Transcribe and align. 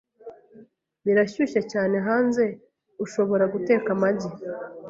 Birashyushye 1.05 1.61
cyane 1.71 1.95
hanze, 2.07 2.43
ushobora 3.05 3.45
guteka 3.53 3.87
amagi. 3.95 4.29